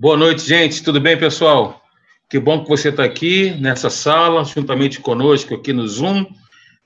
[0.00, 0.80] Boa noite, gente.
[0.80, 1.82] Tudo bem, pessoal?
[2.30, 6.24] Que bom que você está aqui nessa sala, juntamente conosco aqui no Zoom.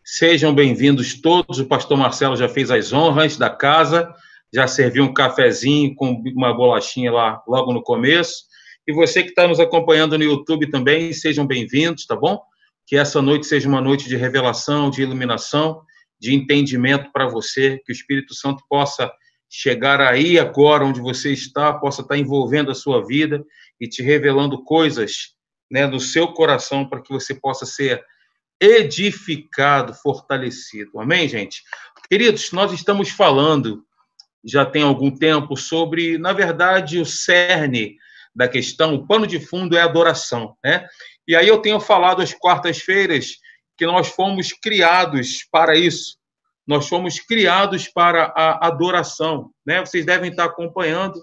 [0.02, 1.58] Sejam bem-vindos todos.
[1.58, 4.10] O pastor Marcelo já fez as honras da casa,
[4.50, 8.44] já serviu um cafezinho com uma bolachinha lá logo no começo.
[8.86, 12.40] E você que está nos acompanhando no YouTube também, sejam bem-vindos, tá bom?
[12.86, 15.82] Que essa noite seja uma noite de revelação, de iluminação,
[16.18, 19.12] de entendimento para você, que o Espírito Santo possa
[19.54, 23.44] chegar aí agora onde você está, possa estar envolvendo a sua vida
[23.78, 25.34] e te revelando coisas
[25.70, 28.02] né, no seu coração para que você possa ser
[28.58, 30.98] edificado, fortalecido.
[30.98, 31.62] Amém, gente?
[32.08, 33.84] Queridos, nós estamos falando
[34.42, 37.96] já tem algum tempo sobre, na verdade, o cerne
[38.34, 40.88] da questão, o pano de fundo é adoração, né?
[41.28, 43.36] E aí eu tenho falado às quartas-feiras
[43.76, 46.16] que nós fomos criados para isso,
[46.66, 49.80] nós fomos criados para a adoração, né?
[49.80, 51.22] Vocês devem estar acompanhando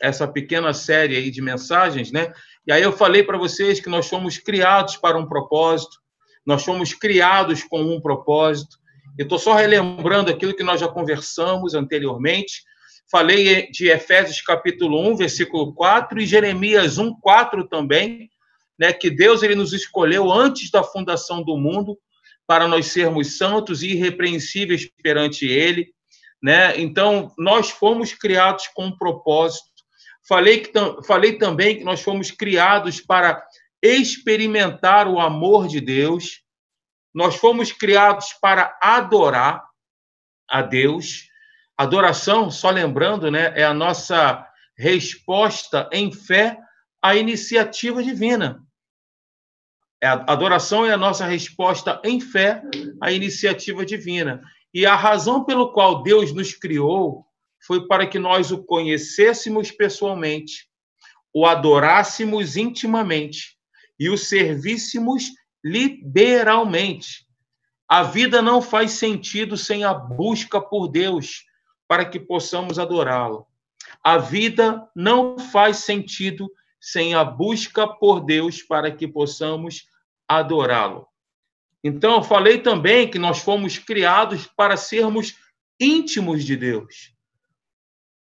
[0.00, 2.32] essa pequena série aí de mensagens, né?
[2.66, 5.98] E aí eu falei para vocês que nós fomos criados para um propósito,
[6.46, 8.78] nós fomos criados com um propósito.
[9.18, 12.62] Eu estou só relembrando aquilo que nós já conversamos anteriormente.
[13.10, 18.30] Falei de Efésios capítulo 1, versículo 4 e Jeremias 1, 4 também,
[18.78, 21.98] né, que Deus ele nos escolheu antes da fundação do mundo
[22.50, 25.94] para nós sermos santos e irrepreensíveis perante Ele,
[26.42, 26.76] né?
[26.80, 29.70] Então, nós fomos criados com um propósito.
[30.28, 30.72] Falei, que,
[31.06, 33.40] falei também que nós fomos criados para
[33.80, 36.42] experimentar o amor de Deus.
[37.14, 39.62] Nós fomos criados para adorar
[40.48, 41.28] a Deus.
[41.78, 44.44] Adoração, só lembrando, né, é a nossa
[44.76, 46.58] resposta em fé
[47.00, 48.60] à iniciativa divina.
[50.02, 52.62] É a adoração é a nossa resposta em fé
[53.00, 54.42] à iniciativa divina.
[54.72, 57.26] E a razão pelo qual Deus nos criou
[57.66, 60.68] foi para que nós o conhecêssemos pessoalmente,
[61.34, 63.58] o adorássemos intimamente
[63.98, 65.24] e o servíssemos
[65.62, 67.26] liberalmente.
[67.86, 71.44] A vida não faz sentido sem a busca por Deus
[71.86, 73.46] para que possamos adorá-lo.
[74.02, 79.89] A vida não faz sentido sem a busca por Deus para que possamos
[80.38, 81.08] adorá-lo.
[81.82, 85.34] Então, eu falei também que nós fomos criados para sermos
[85.80, 87.12] íntimos de Deus.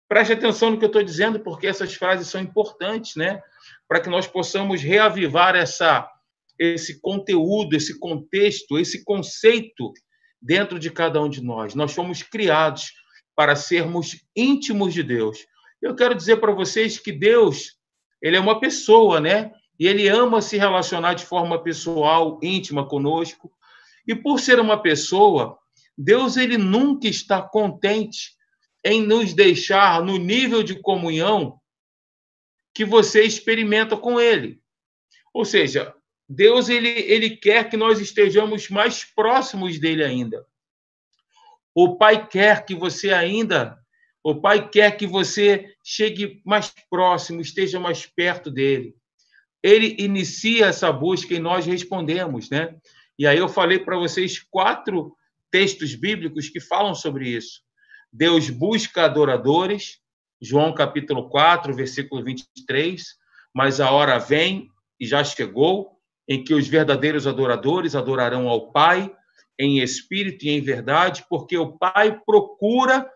[0.08, 3.42] Preste atenção no que eu estou dizendo, porque essas frases são importantes, né?
[3.86, 6.08] Para que nós possamos reavivar essa,
[6.58, 9.92] esse conteúdo, esse contexto, esse conceito
[10.40, 11.74] dentro de cada um de nós.
[11.74, 12.92] Nós fomos criados
[13.36, 15.46] para sermos íntimos de Deus.
[15.82, 17.76] Eu quero dizer para vocês que Deus,
[18.22, 19.52] ele é uma pessoa, né?
[19.78, 23.52] E ele ama se relacionar de forma pessoal, íntima conosco.
[24.06, 25.58] E por ser uma pessoa,
[25.96, 28.36] Deus ele nunca está contente
[28.84, 31.60] em nos deixar no nível de comunhão
[32.74, 34.60] que você experimenta com ele.
[35.32, 35.94] Ou seja,
[36.28, 40.44] Deus ele, ele quer que nós estejamos mais próximos dele ainda.
[41.74, 43.78] O Pai quer que você ainda,
[44.24, 48.97] o Pai quer que você chegue mais próximo, esteja mais perto dele
[49.62, 52.76] ele inicia essa busca e nós respondemos, né?
[53.18, 55.16] E aí eu falei para vocês quatro
[55.50, 57.62] textos bíblicos que falam sobre isso.
[58.12, 59.98] Deus busca adoradores,
[60.40, 63.02] João capítulo 4, versículo 23,
[63.52, 64.70] mas a hora vem
[65.00, 65.98] e já chegou
[66.28, 69.10] em que os verdadeiros adoradores adorarão ao Pai
[69.58, 73.10] em espírito e em verdade, porque o Pai procura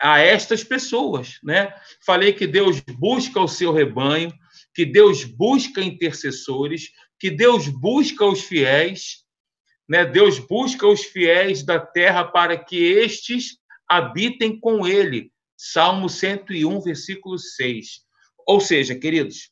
[0.00, 1.72] a estas pessoas, né?
[2.04, 4.32] Falei que Deus busca o seu rebanho,
[4.74, 9.24] que Deus busca intercessores, que Deus busca os fiéis,
[9.88, 10.04] né?
[10.04, 13.58] Deus busca os fiéis da terra para que estes
[13.88, 15.32] habitem com ele.
[15.56, 18.00] Salmo 101, versículo 6.
[18.46, 19.50] Ou seja, queridos,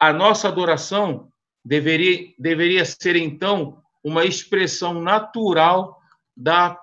[0.00, 1.28] a nossa adoração
[1.64, 6.00] deveria, deveria ser, então, uma expressão natural
[6.36, 6.78] da,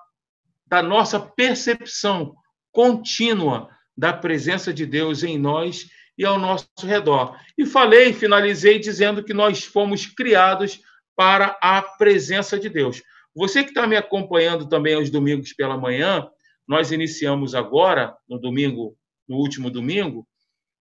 [0.66, 2.34] da nossa percepção
[2.70, 5.86] contínua da presença de Deus em nós
[6.16, 7.38] e ao nosso redor.
[7.56, 10.80] E falei, finalizei dizendo que nós fomos criados
[11.16, 13.02] para a presença de Deus.
[13.34, 16.28] Você que está me acompanhando também aos domingos pela manhã,
[16.66, 18.96] nós iniciamos agora, no domingo,
[19.28, 20.26] no último domingo,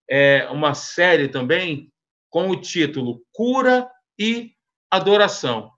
[0.09, 1.91] é, uma série também
[2.29, 4.51] com o título Cura e
[4.91, 5.71] Adoração.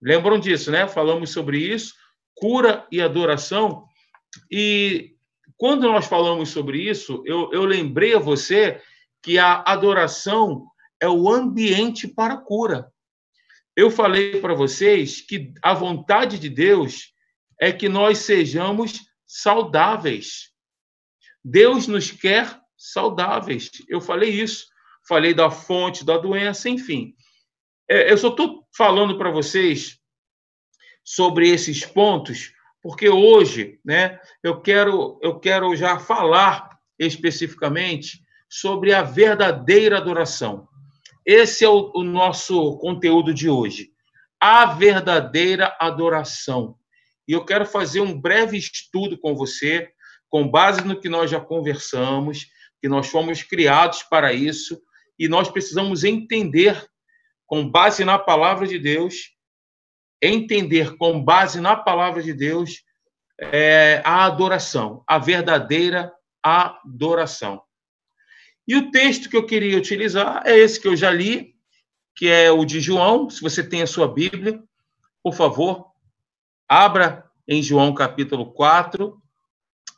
[0.00, 0.86] Lembram disso, né?
[0.86, 1.94] Falamos sobre isso,
[2.34, 3.86] cura e adoração.
[4.50, 5.15] E
[5.56, 8.80] quando nós falamos sobre isso, eu, eu lembrei a você
[9.22, 10.66] que a adoração
[11.00, 12.92] é o ambiente para a cura.
[13.74, 17.12] Eu falei para vocês que a vontade de Deus
[17.60, 20.50] é que nós sejamos saudáveis.
[21.44, 23.70] Deus nos quer saudáveis.
[23.88, 24.66] Eu falei isso.
[25.08, 27.14] Falei da fonte da doença, enfim.
[27.88, 29.98] É, eu só estou falando para vocês
[31.04, 32.52] sobre esses pontos,
[32.86, 40.68] porque hoje, né, eu quero, eu quero já falar especificamente sobre a verdadeira adoração.
[41.26, 43.90] Esse é o, o nosso conteúdo de hoje.
[44.40, 46.76] A verdadeira adoração.
[47.26, 49.90] E eu quero fazer um breve estudo com você,
[50.30, 52.46] com base no que nós já conversamos,
[52.80, 54.80] que nós fomos criados para isso,
[55.18, 56.88] e nós precisamos entender,
[57.46, 59.35] com base na palavra de Deus,
[60.26, 62.82] entender com base na palavra de Deus
[63.38, 66.12] é, a adoração, a verdadeira
[66.42, 67.62] adoração.
[68.66, 71.54] E o texto que eu queria utilizar é esse que eu já li,
[72.14, 73.30] que é o de João.
[73.30, 74.62] Se você tem a sua Bíblia,
[75.22, 75.92] por favor,
[76.68, 79.20] abra em João capítulo 4,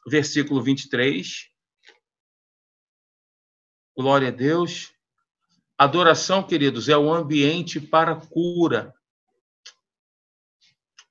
[0.06, 1.48] versículo 23.
[3.96, 4.92] Glória a Deus.
[5.78, 8.94] Adoração, queridos, é o ambiente para cura.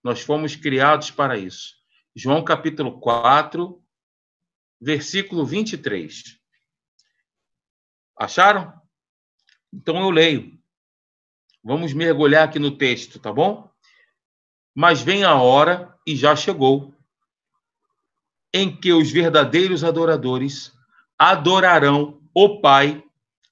[0.07, 1.75] Nós fomos criados para isso.
[2.15, 3.83] João capítulo 4,
[4.79, 6.39] versículo 23.
[8.17, 8.71] Acharam?
[9.73, 10.57] Então eu leio.
[11.61, 13.69] Vamos mergulhar aqui no texto, tá bom?
[14.73, 16.95] Mas vem a hora, e já chegou,
[18.53, 20.71] em que os verdadeiros adoradores
[21.19, 23.03] adorarão o Pai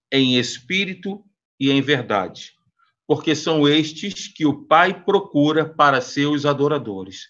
[0.10, 1.22] em espírito
[1.60, 2.55] e em verdade,
[3.08, 7.28] porque são estes que o Pai procura para seus adoradores.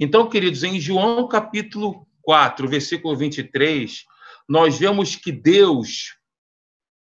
[0.00, 4.04] Então, queridos, em João capítulo 4, versículo 23,
[4.48, 6.16] nós vemos que Deus,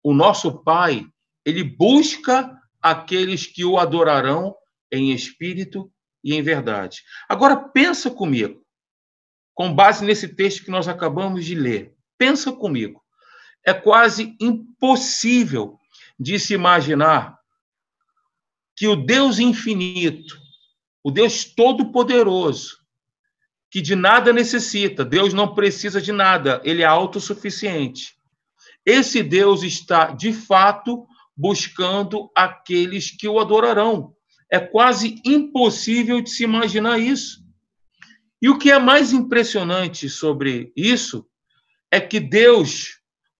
[0.04, 1.06] o nosso Pai,
[1.46, 4.56] ele busca aqueles que o adorarão
[4.92, 5.92] em espírito
[6.24, 7.04] e em verdade.
[7.30, 8.66] Agora pensa comigo,
[9.54, 11.94] com base nesse texto que nós acabamos de ler.
[12.18, 13.04] Pensa comigo.
[13.66, 15.80] É quase impossível
[16.20, 17.38] de se imaginar
[18.76, 20.38] que o Deus infinito,
[21.04, 22.78] o Deus todo-poderoso,
[23.72, 28.16] que de nada necessita, Deus não precisa de nada, ele é autossuficiente.
[28.86, 34.14] Esse Deus está, de fato, buscando aqueles que o adorarão.
[34.50, 37.44] É quase impossível de se imaginar isso.
[38.42, 41.26] E o que é mais impressionante sobre isso
[41.92, 43.00] é que Deus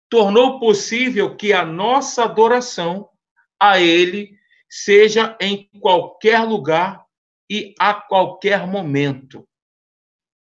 [0.10, 3.10] tornou possível que a nossa adoração
[3.60, 4.36] a Ele
[4.78, 7.06] seja em qualquer lugar
[7.50, 9.48] e a qualquer momento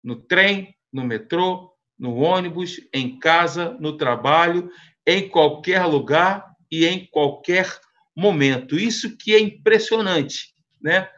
[0.03, 4.69] no trem, no metrô, no ônibus, em casa, no trabalho,
[5.07, 7.79] em qualquer lugar e em qualquer
[8.13, 8.77] momento.
[8.77, 11.09] Isso que é impressionante, né?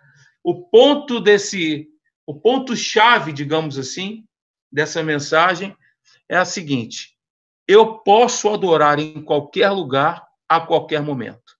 [0.43, 1.87] O ponto desse,
[2.23, 4.25] o ponto chave, digamos assim,
[4.71, 5.75] dessa mensagem
[6.29, 7.17] é a seguinte:
[7.67, 11.56] eu posso adorar em qualquer lugar, a qualquer momento.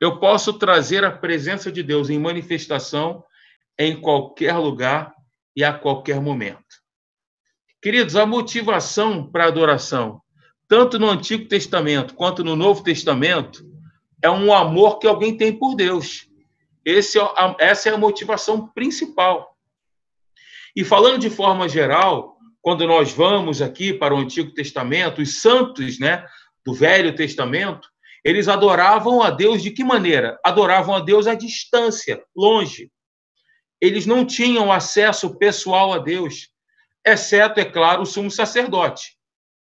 [0.00, 3.24] Eu posso trazer a presença de Deus em manifestação
[3.78, 5.14] em qualquer lugar
[5.54, 6.64] e a qualquer momento.
[7.80, 10.20] Queridos, a motivação para a adoração,
[10.68, 13.64] tanto no Antigo Testamento quanto no Novo Testamento,
[14.22, 16.26] é um amor que alguém tem por Deus.
[16.84, 17.24] Esse, é
[17.58, 19.56] essa é a motivação principal.
[20.74, 25.98] E falando de forma geral, quando nós vamos aqui para o Antigo Testamento, os santos
[25.98, 26.26] né,
[26.64, 27.88] do Velho Testamento,
[28.28, 30.38] eles adoravam a Deus de que maneira?
[30.44, 32.90] Adoravam a Deus à distância, longe
[33.80, 36.48] eles não tinham acesso pessoal a Deus,
[37.04, 39.16] exceto, é claro, o sumo sacerdote.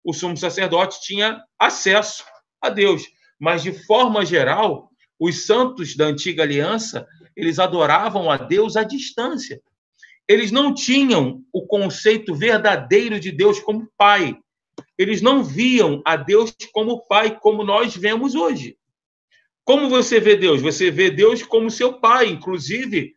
[0.02, 2.24] O sumo sacerdote tinha acesso
[2.60, 3.04] a Deus,
[3.38, 4.90] mas de forma geral,
[5.20, 7.06] os santos da antiga aliança,
[7.36, 9.60] eles adoravam a Deus à distância.
[10.26, 14.38] Eles não tinham o conceito verdadeiro de Deus como pai.
[14.96, 18.76] Eles não viam a Deus como pai, como nós vemos hoje.
[19.64, 20.62] Como você vê Deus?
[20.62, 22.28] Você vê Deus como seu pai.
[22.28, 23.14] Inclusive,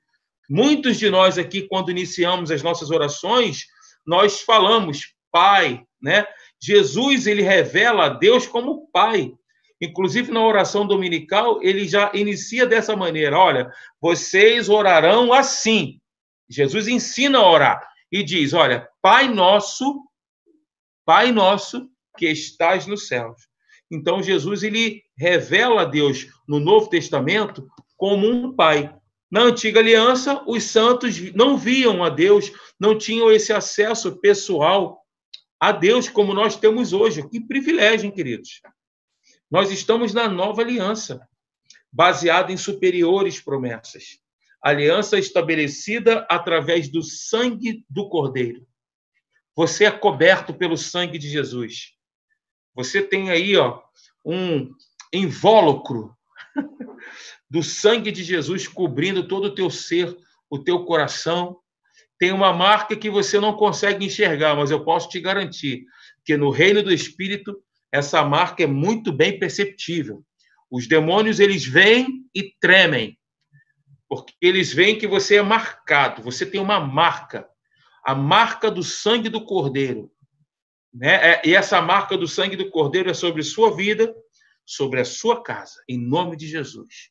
[0.53, 3.67] Muitos de nós aqui, quando iniciamos as nossas orações,
[4.05, 6.25] nós falamos Pai, né?
[6.61, 9.31] Jesus, ele revela a Deus como Pai.
[9.79, 16.01] Inclusive, na oração dominical, ele já inicia dessa maneira: olha, vocês orarão assim.
[16.49, 20.03] Jesus ensina a orar e diz: olha, Pai nosso,
[21.11, 23.49] Pai nosso que estás nos céus.
[23.91, 28.95] Então, Jesus ele revela a Deus no Novo Testamento como um Pai.
[29.29, 35.05] Na antiga aliança, os santos não viam a Deus, não tinham esse acesso pessoal
[35.59, 37.27] a Deus como nós temos hoje.
[37.27, 38.61] Que privilégio, hein, queridos?
[39.51, 41.27] Nós estamos na nova aliança,
[41.91, 44.17] baseada em superiores promessas.
[44.63, 48.65] Aliança estabelecida através do sangue do Cordeiro.
[49.55, 51.93] Você é coberto pelo sangue de Jesus.
[52.73, 53.81] Você tem aí, ó,
[54.25, 54.71] um
[55.13, 56.15] invólucro
[57.49, 60.15] do sangue de Jesus cobrindo todo o teu ser,
[60.49, 61.57] o teu coração.
[62.17, 65.85] Tem uma marca que você não consegue enxergar, mas eu posso te garantir
[66.23, 70.23] que no reino do Espírito essa marca é muito bem perceptível.
[70.69, 73.19] Os demônios eles vêm e tremem,
[74.07, 77.49] porque eles veem que você é marcado, você tem uma marca,
[78.03, 80.11] a marca do sangue do Cordeiro.
[80.93, 81.13] Né?
[81.33, 84.13] É, e essa marca do sangue do Cordeiro é sobre sua vida,
[84.65, 87.09] sobre a sua casa, em nome de Jesus.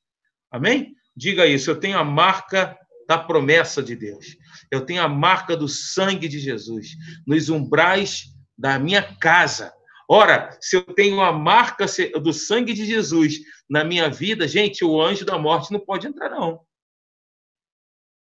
[0.50, 0.94] Amém?
[1.16, 4.36] Diga isso, eu tenho a marca da promessa de Deus.
[4.70, 6.90] Eu tenho a marca do sangue de Jesus
[7.26, 9.72] nos umbrais da minha casa.
[10.08, 11.86] Ora, se eu tenho a marca
[12.20, 16.30] do sangue de Jesus na minha vida, gente, o anjo da morte não pode entrar,
[16.30, 16.60] não.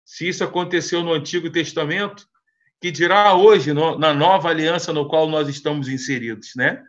[0.05, 2.27] Se isso aconteceu no Antigo Testamento,
[2.83, 6.83] que dirá hoje no, na nova aliança no qual nós estamos inseridos, né?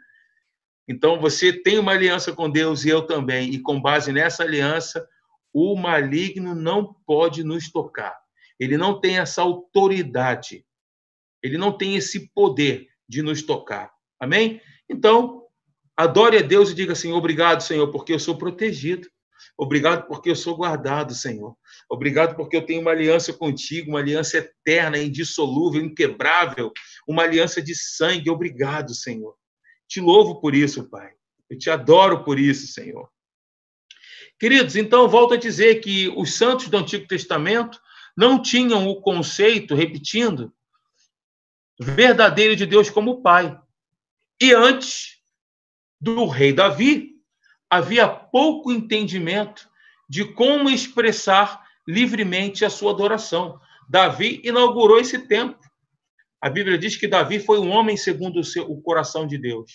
[0.89, 5.07] Então, você tem uma aliança com Deus e eu também, e com base nessa aliança,
[5.53, 8.13] o maligno não pode nos tocar.
[8.59, 10.67] Ele não tem essa autoridade,
[11.41, 13.93] ele não tem esse poder de nos tocar.
[14.19, 14.61] Amém?
[14.91, 15.45] Então,
[15.97, 19.09] adore a Deus e diga assim: obrigado, Senhor, porque eu sou protegido.
[19.57, 21.57] Obrigado porque eu sou guardado, Senhor.
[21.89, 26.73] Obrigado porque eu tenho uma aliança contigo, uma aliança eterna, indissolúvel, inquebrável,
[27.07, 28.31] uma aliança de sangue.
[28.31, 29.37] Obrigado, Senhor.
[29.87, 31.13] Te louvo por isso, Pai.
[31.49, 33.09] Eu te adoro por isso, Senhor.
[34.41, 37.81] Queridos, então volto a dizer que os santos do Antigo Testamento
[38.17, 40.53] não tinham o conceito, repetindo,
[41.79, 43.57] verdadeiro de Deus como Pai.
[44.41, 45.19] E antes
[46.01, 47.14] do rei Davi,
[47.71, 49.69] havia pouco entendimento
[50.09, 53.59] de como expressar livremente a sua adoração.
[53.89, 55.59] Davi inaugurou esse tempo.
[56.41, 59.73] A Bíblia diz que Davi foi um homem segundo o, seu, o coração de Deus,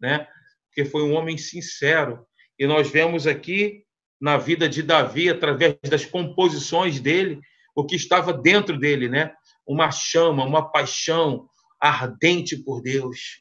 [0.00, 0.26] né?
[0.66, 2.26] Porque foi um homem sincero.
[2.58, 3.84] E nós vemos aqui
[4.20, 7.40] na vida de Davi, através das composições dele,
[7.74, 9.32] o que estava dentro dele, né?
[9.66, 11.48] Uma chama, uma paixão
[11.80, 13.40] ardente por Deus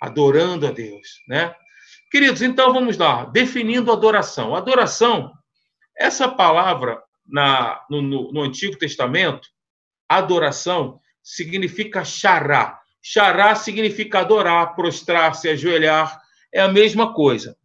[0.00, 1.54] adorando a Deus, né?
[2.10, 4.56] Queridos, então vamos lá, definindo adoração.
[4.56, 5.32] Adoração,
[5.96, 9.48] essa palavra na, no, no, no Antigo Testamento,
[10.08, 12.80] adoração, significa xará.
[13.00, 16.20] Xará significa adorar, prostrar-se, ajoelhar,
[16.52, 17.56] é a mesma coisa,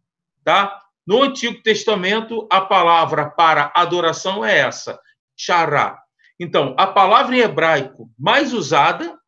[0.44, 0.80] tá?
[1.04, 4.98] No Antigo Testamento, a palavra para adoração é essa,
[5.36, 6.00] xará.
[6.38, 9.18] Então, a palavra em hebraico mais usada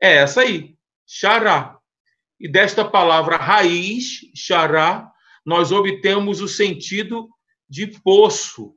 [0.00, 0.76] é essa aí,
[1.06, 1.77] xará.
[2.40, 5.10] E desta palavra raiz, xará,
[5.44, 7.28] nós obtemos o sentido
[7.68, 8.74] de poço,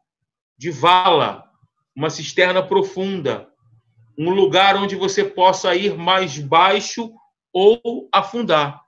[0.57, 1.43] de vala,
[1.95, 3.47] uma cisterna profunda,
[4.17, 7.11] um lugar onde você possa ir mais baixo
[7.53, 8.81] ou afundar.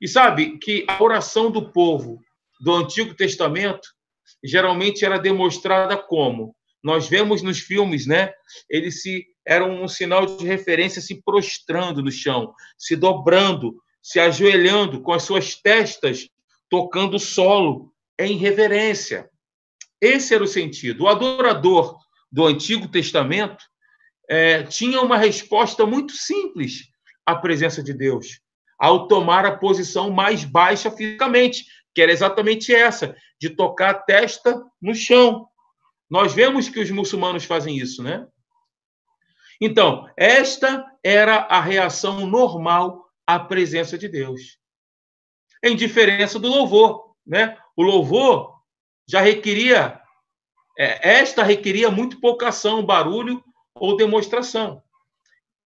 [0.00, 2.20] E sabe que a oração do povo
[2.60, 3.88] do Antigo Testamento
[4.44, 8.32] geralmente era demonstrada como nós vemos nos filmes, né?
[8.70, 13.74] Eles se eram um sinal de referência se prostrando no chão, se dobrando,
[14.06, 16.28] se ajoelhando com as suas testas
[16.70, 19.28] tocando o solo em reverência.
[20.00, 21.02] Esse era o sentido.
[21.02, 21.98] O adorador
[22.30, 23.64] do Antigo Testamento
[24.30, 26.84] é, tinha uma resposta muito simples
[27.26, 28.40] à presença de Deus,
[28.78, 34.62] ao tomar a posição mais baixa fisicamente, que era exatamente essa, de tocar a testa
[34.80, 35.48] no chão.
[36.08, 38.24] Nós vemos que os muçulmanos fazem isso, né?
[39.60, 44.58] Então, esta era a reação normal a presença de Deus.
[45.62, 47.56] Em diferença do louvor, né?
[47.76, 48.54] O louvor
[49.08, 50.00] já requeria,
[50.78, 53.42] é, esta requeria muito pouca ação, barulho
[53.74, 54.82] ou demonstração.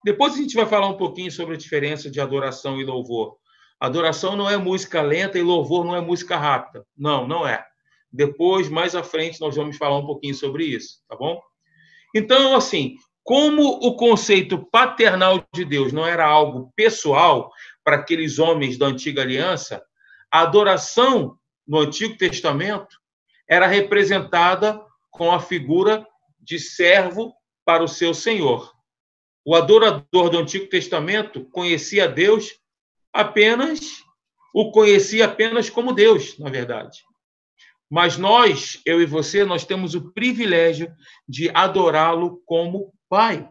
[0.05, 3.37] Depois a gente vai falar um pouquinho sobre a diferença de adoração e louvor.
[3.79, 6.87] Adoração não é música lenta e louvor não é música rápida.
[6.97, 7.65] Não, não é.
[8.13, 11.41] Depois, mais à frente, nós vamos falar um pouquinho sobre isso, tá bom?
[12.15, 12.97] Então, assim,
[13.31, 17.53] como o conceito paternal de Deus não era algo pessoal
[17.85, 19.81] para aqueles homens da antiga aliança,
[20.33, 22.99] a adoração no Antigo Testamento
[23.49, 26.05] era representada com a figura
[26.41, 27.33] de servo
[27.65, 28.75] para o seu senhor.
[29.45, 32.59] O adorador do Antigo Testamento conhecia Deus
[33.13, 34.03] apenas,
[34.53, 36.99] o conhecia apenas como Deus, na verdade.
[37.89, 40.93] Mas nós, eu e você, nós temos o privilégio
[41.29, 43.51] de adorá-lo como Pai.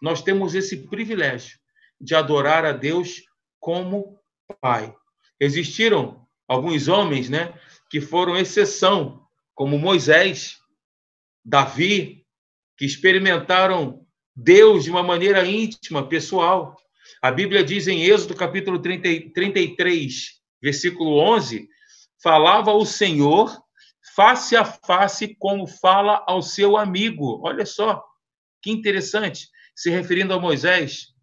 [0.00, 1.58] Nós temos esse privilégio
[2.00, 3.22] de adorar a Deus
[3.60, 4.18] como
[4.58, 4.94] Pai.
[5.38, 7.52] Existiram alguns homens, né,
[7.90, 9.22] que foram exceção,
[9.54, 10.56] como Moisés,
[11.44, 12.26] Davi,
[12.78, 16.80] que experimentaram Deus de uma maneira íntima, pessoal.
[17.20, 21.68] A Bíblia diz em Êxodo capítulo 30, 33, versículo 11,
[22.22, 23.62] falava o Senhor
[24.20, 27.40] face a face como fala ao seu amigo.
[27.42, 28.04] Olha só,
[28.60, 31.14] que interessante, se referindo a Moisés.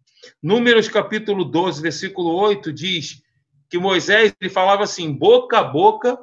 [0.42, 3.22] Números capítulo 12, versículo 8 diz
[3.70, 6.18] que Moisés ele falava assim, boca a boca,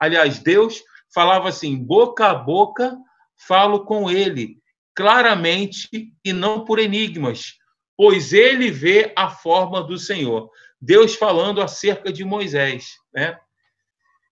[0.00, 0.82] aliás, Deus
[1.14, 2.98] falava assim, boca a boca,
[3.46, 4.58] falo com ele,
[4.96, 7.54] claramente e não por enigmas,
[7.96, 10.50] pois ele vê a forma do Senhor.
[10.80, 13.38] Deus falando acerca de Moisés, né?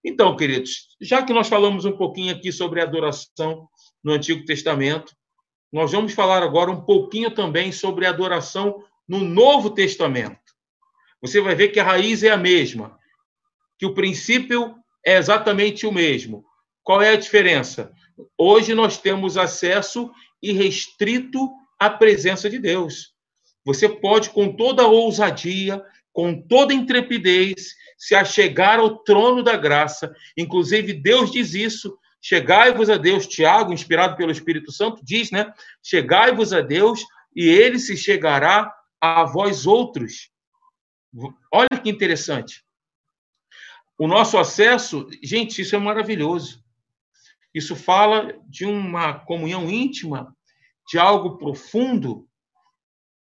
[0.04, 3.66] Então, queridos, já que nós falamos um pouquinho aqui sobre adoração
[4.02, 5.14] no Antigo Testamento,
[5.72, 10.38] nós vamos falar agora um pouquinho também sobre adoração no Novo Testamento.
[11.22, 12.98] Você vai ver que a raiz é a mesma,
[13.78, 16.44] que o princípio é exatamente o mesmo.
[16.82, 17.90] Qual é a diferença?
[18.36, 20.10] Hoje nós temos acesso
[20.42, 23.14] irrestrito à presença de Deus.
[23.64, 25.82] Você pode, com toda ousadia,
[26.12, 30.14] com toda intrepidez, se achegar ao trono da graça.
[30.36, 31.98] Inclusive, Deus diz isso.
[32.20, 35.50] Chegai-vos a Deus, Tiago, inspirado pelo Espírito Santo, diz, né?
[35.82, 37.02] Chegai-vos a Deus
[37.34, 38.70] e ele se chegará
[39.00, 40.30] a vós outros.
[41.50, 42.62] Olha que interessante.
[43.96, 46.62] O nosso acesso, gente, isso é maravilhoso.
[47.54, 50.36] Isso fala de uma comunhão íntima,
[50.90, 52.28] de algo profundo,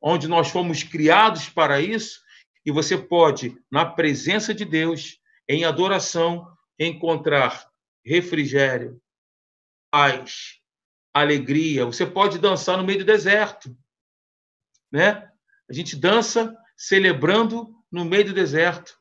[0.02, 2.22] onde nós fomos criados para isso,
[2.70, 6.48] e você pode, na presença de Deus, em adoração,
[6.78, 7.68] encontrar
[8.06, 9.02] refrigério,
[9.90, 10.60] paz,
[11.12, 11.84] alegria.
[11.84, 13.76] Você pode dançar no meio do deserto,
[14.92, 15.28] né?
[15.68, 18.96] A gente dança celebrando no meio do deserto.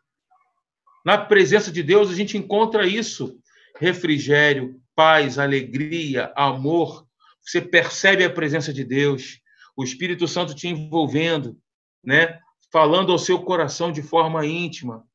[1.04, 3.38] Na presença de Deus, a gente encontra isso:
[3.78, 7.06] refrigério, paz, alegria, amor.
[7.42, 9.42] Você percebe a presença de Deus,
[9.76, 11.60] o Espírito Santo te envolvendo,
[12.02, 12.40] né?
[12.70, 15.06] Falando ao seu coração de forma íntima.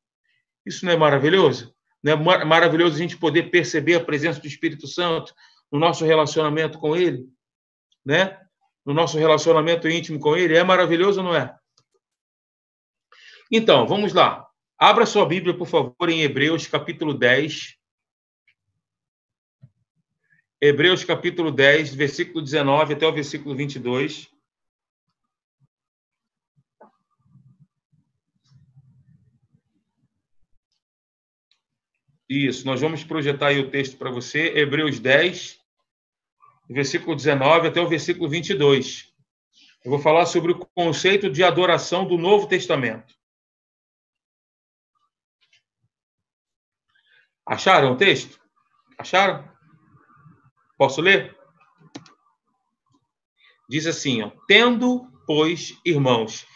[0.66, 1.74] Isso não é maravilhoso?
[2.02, 5.34] Não é maravilhoso a gente poder perceber a presença do Espírito Santo
[5.72, 7.28] no nosso relacionamento com Ele,
[8.06, 8.40] né?
[8.86, 10.58] No nosso relacionamento íntimo com Ele.
[10.58, 11.56] É maravilhoso ou não é?
[13.52, 14.48] Então, vamos lá.
[14.78, 17.78] Abra sua Bíblia, por favor, em Hebreus, capítulo 10.
[20.60, 24.33] Hebreus capítulo 10, versículo 19 até o versículo 22.
[32.36, 35.60] Isso, nós vamos projetar aí o texto para você, Hebreus 10,
[36.68, 39.14] versículo 19 até o versículo 22.
[39.86, 43.14] Eu vou falar sobre o conceito de adoração do Novo Testamento.
[47.46, 48.40] Acharam o texto?
[48.98, 49.48] Acharam?
[50.76, 51.38] Posso ler?
[53.70, 56.48] Diz assim, ó, tendo, pois, irmãos,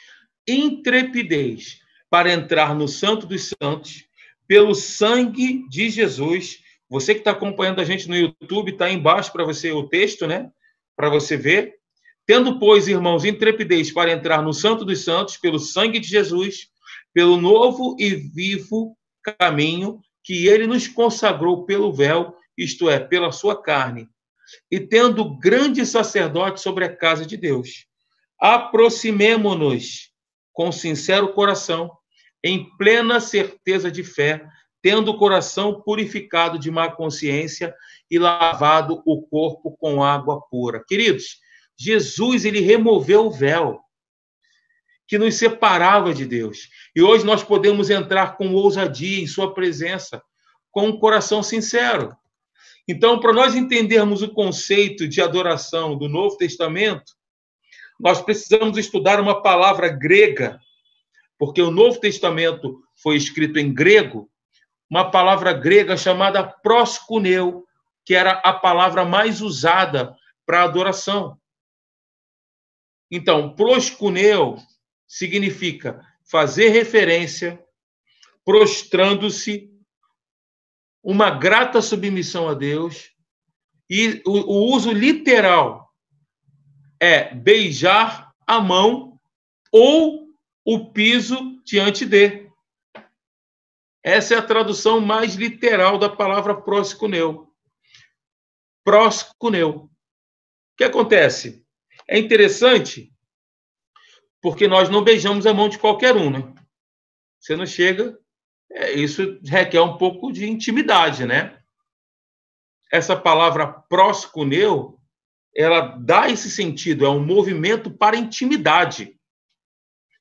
[0.48, 4.07] intrepidez para entrar no Santo dos Santos,
[4.48, 6.60] pelo sangue de Jesus.
[6.90, 10.50] Você que está acompanhando a gente no YouTube, está embaixo para você o texto, né?
[10.96, 11.76] Para você ver.
[12.26, 16.68] Tendo, pois, irmãos, intrepidez para entrar no Santo dos Santos, pelo sangue de Jesus,
[17.14, 18.98] pelo novo e vivo
[19.40, 24.10] caminho que ele nos consagrou pelo véu, isto é, pela sua carne,
[24.70, 27.86] e tendo grande sacerdote sobre a casa de Deus.
[28.40, 30.12] Aproximemo-nos
[30.52, 31.97] com sincero coração,
[32.44, 34.46] em plena certeza de fé,
[34.82, 37.76] tendo o coração purificado de má consciência
[38.10, 40.84] e lavado o corpo com água pura.
[40.88, 41.40] Queridos,
[41.78, 43.82] Jesus ele removeu o véu
[45.08, 46.70] que nos separava de Deus.
[46.96, 50.22] E hoje nós podemos entrar com ousadia em sua presença,
[50.72, 52.16] com um coração sincero.
[52.88, 57.14] Então, para nós entendermos o conceito de adoração do Novo Testamento,
[58.00, 60.60] nós precisamos estudar uma palavra grega,
[61.38, 64.30] porque o Novo Testamento foi escrito em grego,
[64.90, 67.66] uma palavra grega chamada proskuneu,
[68.06, 71.38] que era a palavra mais usada para adoração.
[73.12, 74.58] Então, proskuneu
[75.08, 77.64] significa fazer referência,
[78.44, 79.70] prostrando-se
[81.04, 83.12] uma grata submissão a Deus
[83.90, 85.94] e o, o uso literal
[87.00, 89.18] é beijar a mão
[89.72, 90.27] ou
[90.70, 92.52] o piso diante de.
[94.04, 97.50] Essa é a tradução mais literal da palavra proscuneu.
[98.84, 99.70] Proscuneu.
[99.70, 99.90] O
[100.76, 101.66] que acontece?
[102.06, 103.14] É interessante
[104.42, 106.54] porque nós não beijamos a mão de qualquer um, né?
[107.40, 108.20] Você não chega
[108.70, 111.58] é, isso requer um pouco de intimidade, né?
[112.92, 115.00] Essa palavra proscuneu,
[115.56, 119.17] ela dá esse sentido, é um movimento para intimidade.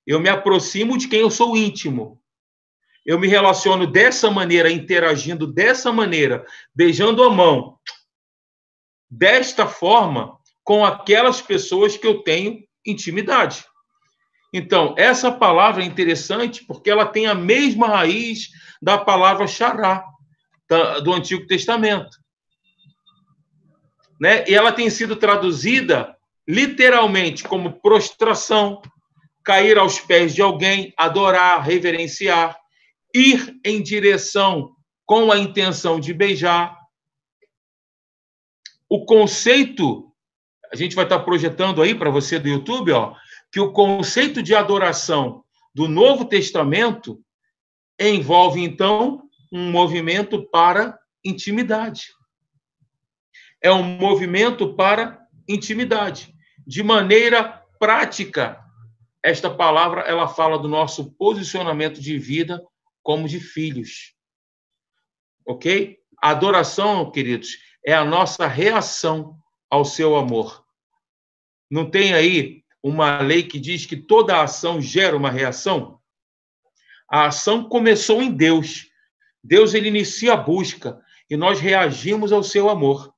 [0.07, 2.21] Eu me aproximo de quem eu sou íntimo.
[3.05, 7.79] Eu me relaciono dessa maneira, interagindo dessa maneira, beijando a mão,
[9.11, 13.65] desta forma, com aquelas pessoas que eu tenho intimidade.
[14.53, 18.49] Então, essa palavra é interessante porque ela tem a mesma raiz
[18.81, 20.05] da palavra xará,
[21.05, 22.17] do Antigo Testamento.
[24.21, 24.45] Né?
[24.49, 26.17] E ela tem sido traduzida
[26.49, 28.81] literalmente como prostração,
[29.47, 32.59] cair aos pés de alguém, adorar, reverenciar,
[33.15, 34.75] ir em direção
[35.07, 36.77] com a intenção de beijar.
[38.89, 40.13] O conceito,
[40.73, 43.15] a gente vai estar projetando aí para você do YouTube, ó,
[43.53, 47.23] que o conceito de adoração do Novo Testamento
[48.01, 52.09] envolve então um movimento para intimidade.
[53.63, 56.35] É um movimento para intimidade.
[56.67, 58.66] De maneira prática,
[59.27, 62.65] esta palavra ela fala do nosso posicionamento de vida
[63.03, 64.15] como de filhos.
[65.45, 65.99] OK?
[66.23, 69.37] Adoração, queridos, é a nossa reação
[69.69, 70.65] ao seu amor.
[71.69, 76.01] Não tem aí uma lei que diz que toda ação gera uma reação?
[77.11, 78.87] A ação começou em Deus.
[79.43, 83.13] Deus ele inicia a busca e nós reagimos ao seu amor,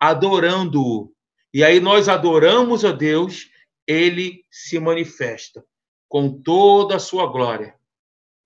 [0.00, 1.14] adorando-o.
[1.52, 3.53] E aí nós adoramos a Deus,
[3.86, 5.64] ele se manifesta
[6.08, 7.74] com toda a sua glória.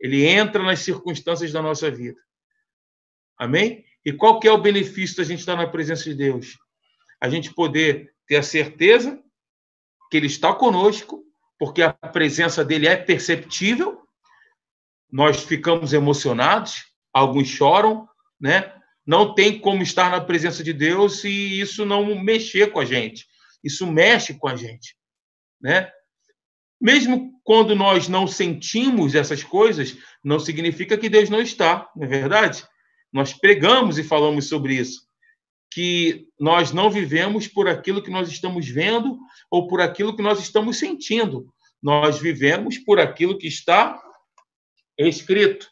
[0.00, 2.20] Ele entra nas circunstâncias da nossa vida.
[3.36, 3.84] Amém?
[4.04, 6.58] E qual que é o benefício da gente estar na presença de Deus?
[7.20, 9.22] A gente poder ter a certeza
[10.10, 11.24] que Ele está conosco,
[11.58, 14.00] porque a presença dele é perceptível.
[15.10, 18.08] Nós ficamos emocionados, alguns choram,
[18.40, 18.74] né?
[19.06, 23.26] Não tem como estar na presença de Deus e isso não mexer com a gente.
[23.64, 24.96] Isso mexe com a gente,
[25.60, 25.90] né?
[26.80, 32.06] Mesmo quando nós não sentimos essas coisas, não significa que Deus não está, não é
[32.06, 32.64] verdade?
[33.12, 35.02] Nós pregamos e falamos sobre isso,
[35.72, 39.18] que nós não vivemos por aquilo que nós estamos vendo
[39.50, 41.52] ou por aquilo que nós estamos sentindo.
[41.82, 44.00] Nós vivemos por aquilo que está
[44.96, 45.68] escrito.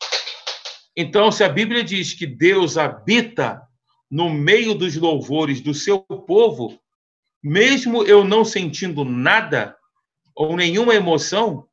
[0.97, 3.61] Então, se a Bíblia diz que Deus habita
[4.11, 6.81] no meio dos louvores do seu povo,
[7.47, 9.77] mesmo eu não sentindo nada
[10.35, 11.69] ou nenhuma emoção,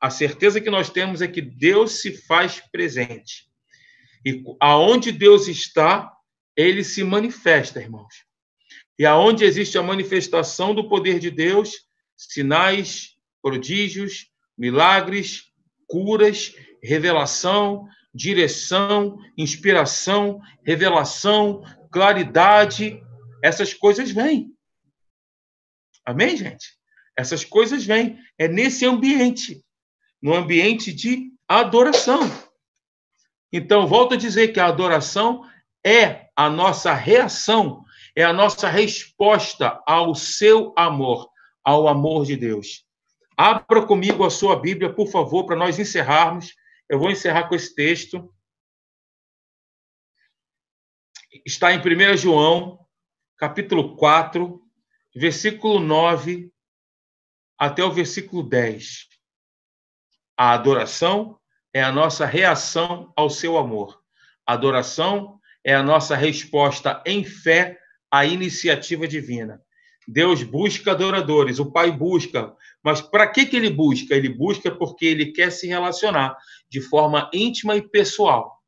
[0.00, 3.44] a certeza que nós temos é que Deus se faz presente.
[4.24, 6.12] E aonde Deus está,
[6.56, 8.24] ele se manifesta, irmãos.
[8.98, 14.26] E aonde existe a manifestação do poder de Deus, sinais, prodígios,
[14.58, 15.44] milagres,
[15.86, 23.00] curas, revelação, direção, inspiração, revelação, claridade,
[23.40, 24.55] essas coisas vêm.
[26.06, 26.66] Amém, gente?
[27.16, 28.18] Essas coisas vêm.
[28.38, 29.62] É nesse ambiente,
[30.22, 32.20] no ambiente de adoração.
[33.52, 35.42] Então, volto a dizer que a adoração
[35.84, 41.28] é a nossa reação, é a nossa resposta ao seu amor,
[41.64, 42.84] ao amor de Deus.
[43.36, 46.54] Abra comigo a sua Bíblia, por favor, para nós encerrarmos
[46.88, 48.32] eu vou encerrar com esse texto.
[51.44, 52.86] Está em 1 João,
[53.36, 54.62] capítulo 4,
[55.16, 56.52] versículo 9
[57.58, 59.06] até o versículo 10.
[60.36, 61.38] A adoração
[61.72, 63.98] é a nossa reação ao seu amor.
[64.46, 67.78] A adoração é a nossa resposta em fé
[68.10, 69.62] à iniciativa divina.
[70.06, 72.54] Deus busca adoradores, o Pai busca.
[72.84, 74.14] Mas para que, que ele busca?
[74.14, 76.36] Ele busca porque ele quer se relacionar
[76.68, 78.62] de forma íntima e pessoal.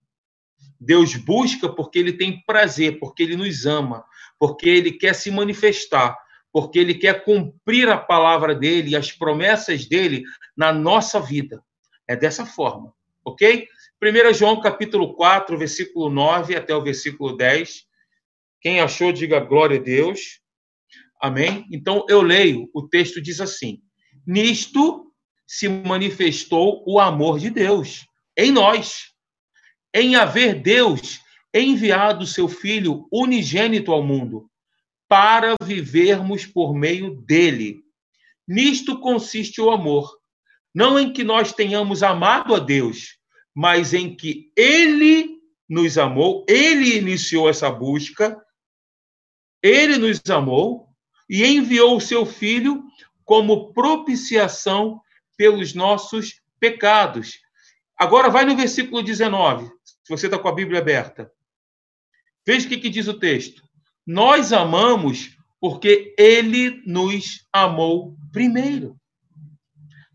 [0.80, 4.02] Deus busca porque ele tem prazer, porque ele nos ama,
[4.38, 6.16] porque ele quer se manifestar,
[6.52, 10.22] porque ele quer cumprir a palavra dele e as promessas dele
[10.56, 11.62] na nossa vida.
[12.06, 12.92] É dessa forma,
[13.24, 13.66] ok?
[14.02, 17.84] 1 João capítulo 4, versículo 9 até o versículo 10.
[18.60, 20.40] Quem achou, diga glória a Deus.
[21.20, 21.66] Amém?
[21.72, 23.80] Então eu leio, o texto diz assim:
[24.26, 25.12] Nisto
[25.46, 28.06] se manifestou o amor de Deus
[28.36, 29.12] em nós,
[29.92, 31.20] em haver Deus
[31.52, 34.48] enviado seu Filho unigênito ao mundo,
[35.08, 37.82] para vivermos por meio dele.
[38.46, 40.18] Nisto consiste o amor,
[40.74, 43.18] não em que nós tenhamos amado a Deus,
[43.54, 48.40] mas em que ele nos amou, ele iniciou essa busca,
[49.62, 50.88] ele nos amou
[51.28, 52.82] e enviou o seu Filho
[53.24, 55.00] como propiciação
[55.36, 57.38] pelos nossos pecados.
[57.96, 61.30] Agora vai no versículo 19, se você está com a Bíblia aberta.
[62.46, 63.67] Veja o que, que diz o texto.
[64.08, 68.96] Nós amamos porque ele nos amou primeiro.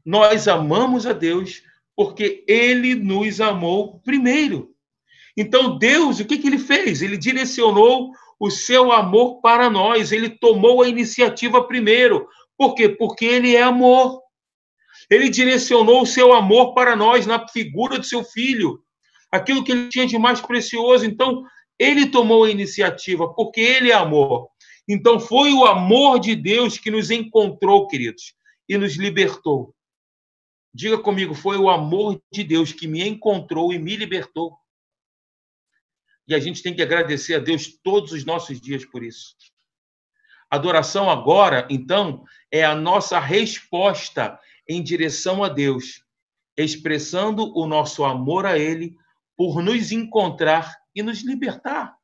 [0.03, 1.61] Nós amamos a Deus
[1.95, 4.71] porque ele nos amou primeiro.
[5.37, 7.03] Então, Deus, o que, que ele fez?
[7.03, 12.27] Ele direcionou o seu amor para nós, ele tomou a iniciativa primeiro.
[12.57, 12.89] Por quê?
[12.89, 14.23] Porque ele é amor.
[15.07, 18.79] Ele direcionou o seu amor para nós na figura do seu filho,
[19.31, 21.05] aquilo que ele tinha de mais precioso.
[21.05, 21.43] Então,
[21.79, 24.49] ele tomou a iniciativa, porque ele é amor.
[24.87, 28.35] Então, foi o amor de Deus que nos encontrou, queridos,
[28.67, 29.73] e nos libertou.
[30.73, 34.57] Diga comigo, foi o amor de Deus que me encontrou e me libertou.
[36.27, 39.35] E a gente tem que agradecer a Deus todos os nossos dias por isso.
[40.49, 46.03] Adoração agora, então, é a nossa resposta em direção a Deus,
[46.57, 48.95] expressando o nosso amor a Ele
[49.35, 51.95] por nos encontrar e nos libertar.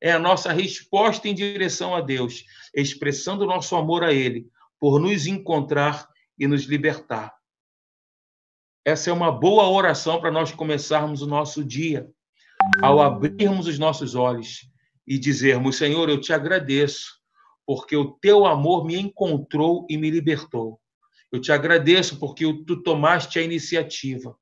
[0.00, 4.46] É a nossa resposta em direção a Deus, expressando o nosso amor a Ele
[4.78, 7.34] por nos encontrar e nos libertar.
[8.84, 12.08] Essa é uma boa oração para nós começarmos o nosso dia,
[12.82, 14.68] ao abrirmos os nossos olhos
[15.06, 17.20] e dizermos: Senhor, eu te agradeço,
[17.66, 20.80] porque o teu amor me encontrou e me libertou.
[21.32, 24.36] Eu te agradeço porque tu tomaste a iniciativa.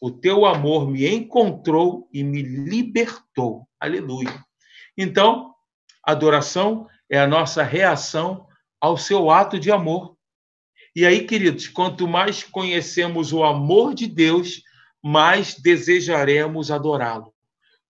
[0.00, 3.66] O teu amor me encontrou e me libertou.
[3.80, 4.44] Aleluia.
[4.96, 5.54] Então,
[6.02, 8.46] adoração é a nossa reação
[8.80, 10.16] ao seu ato de amor.
[10.94, 14.62] E aí, queridos, quanto mais conhecemos o amor de Deus,
[15.02, 17.34] mais desejaremos adorá-lo.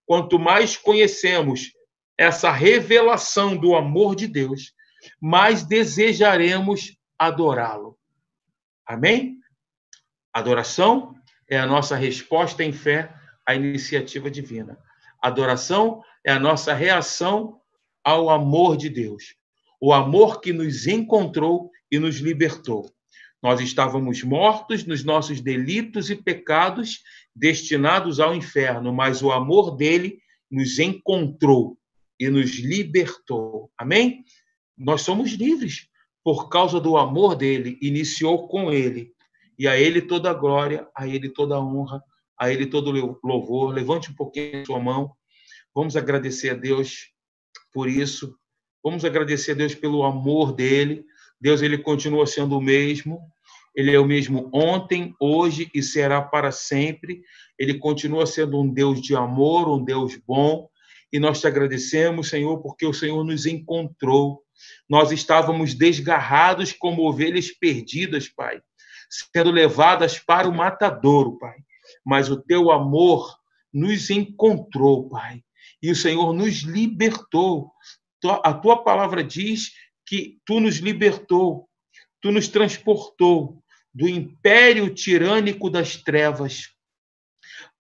[0.05, 1.73] Quanto mais conhecemos
[2.19, 4.73] essa revelação do amor de Deus,
[5.21, 7.99] mais desejaremos adorá-lo.
[8.87, 9.38] Amém?
[10.33, 11.14] Adoração
[11.49, 13.15] é a nossa resposta em fé
[13.47, 14.79] à iniciativa divina.
[15.23, 17.61] Adoração é a nossa reação
[18.05, 19.35] ao amor de Deus.
[19.81, 22.91] O amor que nos encontrou e nos libertou.
[23.43, 27.03] Nós estávamos mortos nos nossos delitos e pecados,
[27.35, 30.19] destinados ao inferno, mas o amor dele
[30.51, 31.77] nos encontrou
[32.19, 33.71] e nos libertou.
[33.77, 34.25] Amém?
[34.77, 35.89] Nós somos livres
[36.25, 39.13] por causa do amor dele, iniciou com ele.
[39.59, 42.03] E a ele toda a glória, a ele toda a honra,
[42.38, 43.73] a ele todo louvor.
[43.73, 45.12] Levante um pouquinho a sua mão.
[45.75, 47.11] Vamos agradecer a Deus
[47.73, 48.37] por isso.
[48.83, 51.05] Vamos agradecer a Deus pelo amor dele.
[51.40, 53.21] Deus ele continua sendo o mesmo.
[53.75, 57.21] Ele é o mesmo ontem, hoje e será para sempre.
[57.59, 60.69] Ele continua sendo um Deus de amor, um Deus bom.
[61.12, 64.42] E nós te agradecemos, Senhor, porque o Senhor nos encontrou.
[64.88, 68.61] Nós estávamos desgarrados como ovelhas perdidas, Pai,
[69.11, 71.57] sendo levadas para o matadouro, Pai.
[72.05, 73.37] Mas o teu amor
[73.73, 75.42] nos encontrou, Pai.
[75.83, 77.71] E o Senhor nos libertou.
[78.42, 79.73] A tua palavra diz
[80.07, 81.69] que tu nos libertou,
[82.21, 86.71] tu nos transportou do império tirânico das trevas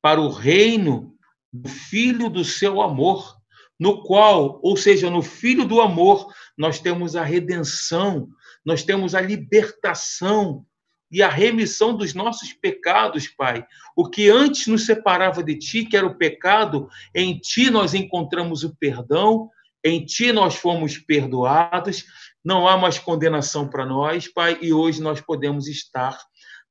[0.00, 1.16] para o reino
[1.52, 3.36] do Filho do seu amor,
[3.78, 8.28] no qual, ou seja, no Filho do amor, nós temos a redenção,
[8.64, 10.66] nós temos a libertação
[11.10, 13.64] e a remissão dos nossos pecados, Pai.
[13.96, 18.64] O que antes nos separava de Ti, que era o pecado, em Ti nós encontramos
[18.64, 19.48] o perdão,
[19.84, 22.04] em Ti nós fomos perdoados
[22.46, 26.16] não há mais condenação para nós, Pai, e hoje nós podemos estar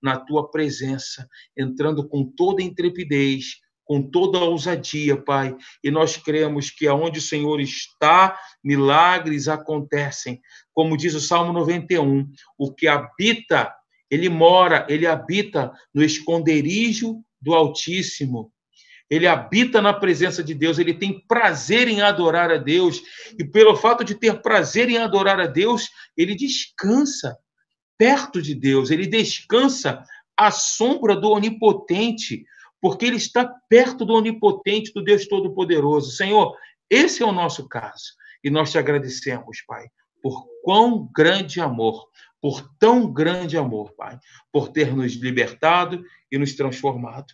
[0.01, 5.53] na tua presença, entrando com toda intrepidez, com toda ousadia, Pai.
[5.83, 10.39] E nós cremos que aonde o Senhor está, milagres acontecem.
[10.71, 12.25] Como diz o Salmo 91,
[12.57, 13.75] o que habita,
[14.09, 18.51] ele mora, ele habita no esconderijo do Altíssimo.
[19.09, 23.01] Ele habita na presença de Deus, ele tem prazer em adorar a Deus,
[23.37, 27.37] e pelo fato de ter prazer em adorar a Deus, ele descansa
[27.97, 30.03] perto de Deus, ele descansa
[30.35, 32.45] à sombra do Onipotente,
[32.81, 36.11] porque ele está perto do Onipotente, do Deus Todo-Poderoso.
[36.11, 36.55] Senhor,
[36.89, 38.13] esse é o nosso caso,
[38.43, 39.87] e nós te agradecemos, Pai,
[40.21, 42.07] por quão grande amor,
[42.45, 44.19] por tão grande amor, Pai,
[44.51, 47.34] por ter nos libertado e nos transformado.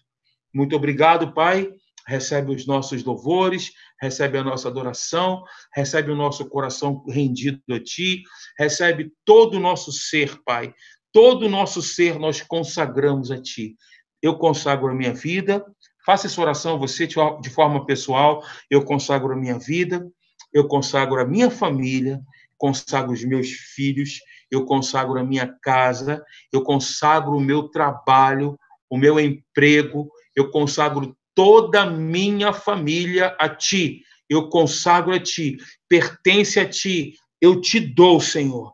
[0.53, 1.69] Muito obrigado, Pai.
[2.07, 5.43] Recebe os nossos louvores, recebe a nossa adoração,
[5.75, 8.23] recebe o nosso coração rendido a Ti,
[8.57, 10.73] recebe todo o nosso ser, Pai.
[11.11, 13.75] Todo o nosso ser nós consagramos a Ti.
[14.21, 15.61] Eu consagro a minha vida,
[16.05, 18.41] faça essa oração você de forma pessoal.
[18.69, 20.09] Eu consagro a minha vida,
[20.53, 22.21] eu consagro a minha família,
[22.57, 28.59] consagro os meus filhos, eu consagro a minha casa, eu consagro o meu trabalho,
[28.89, 34.03] o meu emprego, eu consagro toda a minha família a ti.
[34.29, 37.15] Eu consagro a ti, pertence a ti.
[37.39, 38.73] Eu te dou, Senhor.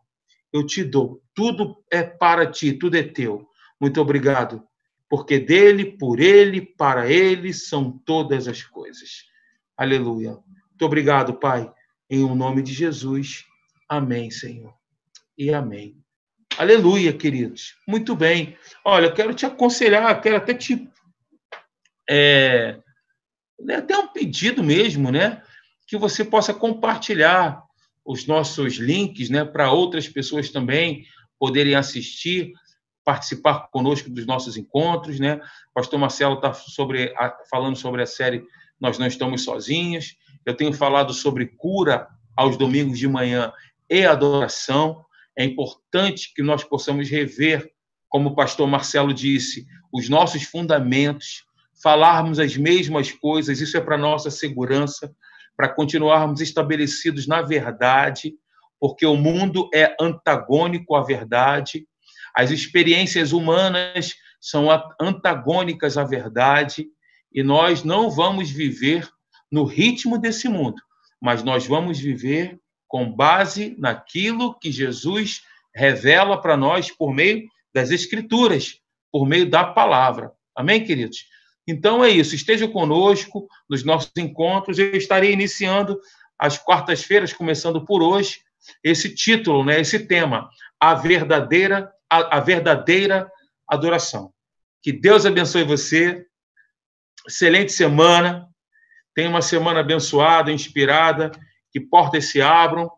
[0.51, 3.47] Eu te dou tudo é para ti, tudo é teu.
[3.79, 4.67] Muito obrigado,
[5.07, 9.25] porque dele, por ele, para ele são todas as coisas.
[9.77, 10.31] Aleluia.
[10.31, 11.71] Muito obrigado, Pai,
[12.09, 13.45] em o nome de Jesus.
[13.87, 14.76] Amém, Senhor.
[15.37, 15.95] E amém.
[16.57, 17.75] Aleluia, queridos.
[17.87, 18.57] Muito bem.
[18.83, 20.89] Olha, eu quero te aconselhar, quero até te.
[22.09, 22.79] É,
[23.69, 25.43] é até um pedido mesmo, né?
[25.85, 27.61] Que você possa compartilhar
[28.03, 29.45] os nossos links, né?
[29.45, 31.05] Para outras pessoas também
[31.37, 32.53] poderem assistir,
[33.05, 35.35] participar conosco dos nossos encontros, né?
[35.69, 37.13] O pastor Marcelo está sobre,
[37.51, 38.43] falando sobre a série
[38.79, 40.15] Nós Não Estamos Sozinhos.
[40.43, 43.53] Eu tenho falado sobre cura aos domingos de manhã
[43.87, 45.05] e adoração.
[45.37, 47.71] É importante que nós possamos rever,
[48.09, 51.45] como o pastor Marcelo disse, os nossos fundamentos,
[51.81, 55.15] falarmos as mesmas coisas, isso é para nossa segurança,
[55.55, 58.33] para continuarmos estabelecidos na verdade,
[58.79, 61.87] porque o mundo é antagônico à verdade,
[62.35, 64.67] as experiências humanas são
[64.99, 66.87] antagônicas à verdade,
[67.31, 69.07] e nós não vamos viver
[69.51, 70.81] no ritmo desse mundo,
[71.21, 75.41] mas nós vamos viver com base naquilo que Jesus
[75.75, 78.79] revela para nós por meio das Escrituras,
[79.11, 80.31] por meio da palavra.
[80.55, 81.25] Amém, queridos?
[81.67, 82.33] Então é isso.
[82.33, 84.79] Esteja conosco nos nossos encontros.
[84.79, 85.99] Eu estarei iniciando
[86.39, 88.39] às quartas-feiras, começando por hoje,
[88.83, 93.29] esse título, né, esse tema, a verdadeira a, a verdadeira
[93.67, 94.33] adoração.
[94.81, 96.25] Que Deus abençoe você.
[97.27, 98.47] Excelente semana.
[99.13, 101.31] Tenha uma semana abençoada, inspirada
[101.77, 102.89] que portas se abram,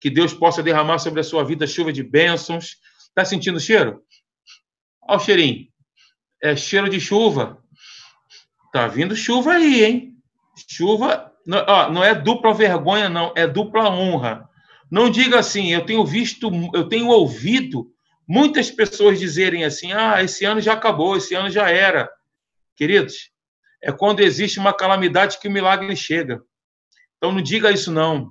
[0.00, 2.78] que Deus possa derramar sobre a sua vida chuva de bênçãos.
[3.08, 4.02] Está sentindo o cheiro?
[5.02, 5.68] Olha o cheirinho.
[6.42, 7.62] É cheiro de chuva.
[8.72, 10.16] Tá vindo chuva aí, hein?
[10.66, 11.30] Chuva.
[11.46, 13.34] Não, ó, não é dupla vergonha, não.
[13.36, 14.48] É dupla honra.
[14.90, 17.92] Não diga assim, eu tenho visto, eu tenho ouvido
[18.26, 22.10] muitas pessoas dizerem assim: ah, esse ano já acabou, esse ano já era.
[22.76, 23.30] Queridos,
[23.82, 26.42] é quando existe uma calamidade que o milagre chega.
[27.22, 28.30] Então não diga isso não.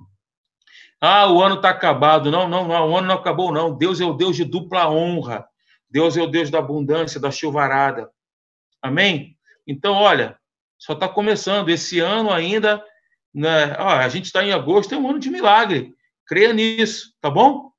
[1.00, 2.30] Ah, o ano está acabado.
[2.30, 3.74] Não, não, não, o ano não acabou, não.
[3.74, 5.46] Deus é o Deus de dupla honra.
[5.88, 8.10] Deus é o Deus da abundância, da chuvarada.
[8.82, 9.34] Amém?
[9.66, 10.38] Então, olha,
[10.78, 11.70] só está começando.
[11.70, 12.84] Esse ano ainda,
[13.34, 15.94] né, a gente está em agosto, é um ano de milagre.
[16.26, 17.71] Creia nisso, tá bom?